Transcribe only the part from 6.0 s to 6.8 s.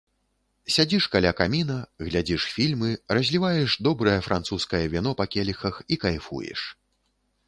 кайфуеш.